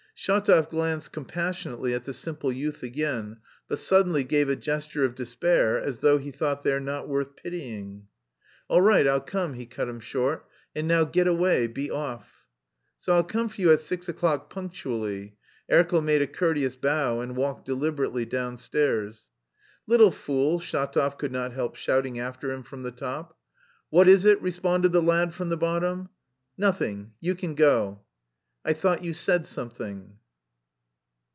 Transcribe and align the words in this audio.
Shatov 0.23 0.69
glanced 0.69 1.11
compassionately 1.13 1.95
at 1.95 2.03
the 2.03 2.13
simple 2.13 2.51
youth 2.53 2.83
again, 2.83 3.37
but 3.67 3.79
suddenly 3.79 4.23
gave 4.23 4.49
a 4.49 4.55
gesture 4.55 5.03
of 5.03 5.15
despair 5.15 5.81
as 5.81 5.97
though 5.97 6.19
he 6.19 6.29
thought 6.29 6.61
"they 6.61 6.71
are 6.73 6.79
not 6.79 7.07
worth 7.09 7.35
pitying." 7.35 8.05
"All 8.67 8.83
right, 8.83 9.07
I'll 9.07 9.19
come," 9.19 9.55
he 9.55 9.65
cut 9.65 9.89
him 9.89 9.99
short. 9.99 10.47
"And 10.75 10.87
now 10.87 11.05
get 11.05 11.25
away, 11.25 11.65
be 11.65 11.89
off." 11.89 12.45
"So 12.99 13.13
I'll 13.13 13.23
come 13.23 13.49
for 13.49 13.61
you 13.61 13.71
at 13.71 13.81
six 13.81 14.07
o'clock 14.07 14.51
punctually." 14.51 15.37
Erkel 15.71 16.03
made 16.03 16.21
a 16.21 16.27
courteous 16.27 16.75
bow 16.75 17.19
and 17.19 17.35
walked 17.35 17.65
deliberately 17.65 18.23
downstairs. 18.27 19.31
"Little 19.87 20.11
fool!" 20.11 20.59
Shatov 20.59 21.17
could 21.17 21.31
not 21.31 21.53
help 21.53 21.75
shouting 21.75 22.19
after 22.19 22.51
him 22.51 22.61
from 22.61 22.83
the 22.83 22.91
top. 22.91 23.35
"What 23.89 24.07
is 24.07 24.25
it?" 24.27 24.39
responded 24.39 24.91
the 24.91 25.01
lad 25.01 25.33
from 25.33 25.49
the 25.49 25.57
bottom. 25.57 26.09
"Nothing, 26.59 27.13
you 27.21 27.33
can 27.33 27.55
go." 27.55 28.01
"I 28.63 28.73
thought 28.73 29.03
you 29.03 29.13
said 29.15 29.47
something." 29.47 30.17